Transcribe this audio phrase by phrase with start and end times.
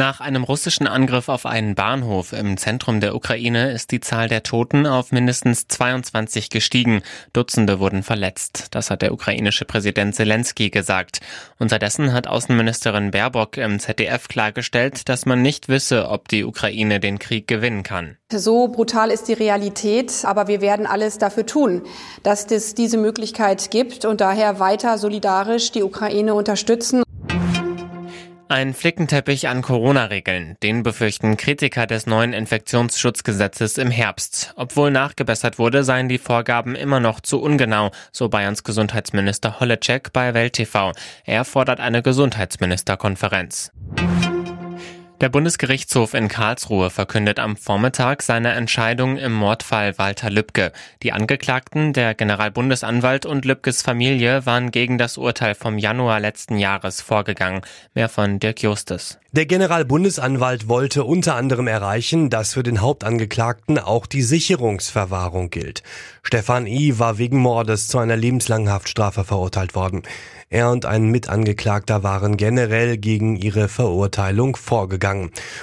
[0.00, 4.42] Nach einem russischen Angriff auf einen Bahnhof im Zentrum der Ukraine ist die Zahl der
[4.42, 7.02] Toten auf mindestens 22 gestiegen.
[7.34, 8.68] Dutzende wurden verletzt.
[8.70, 11.20] Das hat der ukrainische Präsident Zelensky gesagt.
[11.58, 17.18] Unterdessen hat Außenministerin Baerbock im ZDF klargestellt, dass man nicht wisse, ob die Ukraine den
[17.18, 18.16] Krieg gewinnen kann.
[18.32, 21.82] So brutal ist die Realität, aber wir werden alles dafür tun,
[22.22, 27.02] dass es diese Möglichkeit gibt und daher weiter solidarisch die Ukraine unterstützen.
[28.50, 34.54] Ein Flickenteppich an Corona-Regeln, den befürchten Kritiker des neuen Infektionsschutzgesetzes im Herbst.
[34.56, 40.34] Obwohl nachgebessert wurde, seien die Vorgaben immer noch zu ungenau, so Bayerns Gesundheitsminister Holleczek bei
[40.34, 40.90] Welt TV.
[41.24, 43.70] Er fordert eine Gesundheitsministerkonferenz.
[45.20, 50.72] Der Bundesgerichtshof in Karlsruhe verkündet am Vormittag seine Entscheidung im Mordfall Walter Lübcke.
[51.02, 57.02] Die Angeklagten, der Generalbundesanwalt und Lübkes Familie, waren gegen das Urteil vom Januar letzten Jahres
[57.02, 57.60] vorgegangen.
[57.92, 59.18] Mehr von Dirk Justus.
[59.32, 65.82] Der Generalbundesanwalt wollte unter anderem erreichen, dass für den Hauptangeklagten auch die Sicherungsverwahrung gilt.
[66.22, 66.98] Stefan I.
[66.98, 70.02] war wegen Mordes zu einer lebenslangen Haftstrafe verurteilt worden.
[70.48, 75.09] Er und ein Mitangeklagter waren generell gegen ihre Verurteilung vorgegangen.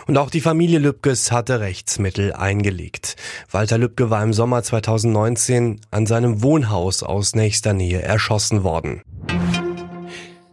[0.08, 3.16] Und auch die Familie Lübkes hatte Rechtsmittel eingelegt.
[3.52, 9.02] Walter Lübke war im Sommer 2019 an seinem Wohnhaus aus nächster Nähe erschossen worden.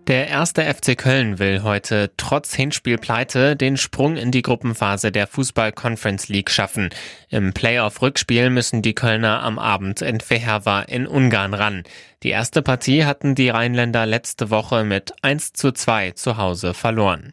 [0.06, 5.72] Der erste FC Köln will heute trotz Hinspielpleite den Sprung in die Gruppenphase der Fußball
[5.72, 6.90] Conference League schaffen.
[7.30, 11.84] Im Playoff-Rückspiel müssen die Kölner am Abend in Feherva in Ungarn ran.
[12.22, 17.32] Die erste Partie hatten die Rheinländer letzte Woche mit 1 zu 2 zu Hause verloren.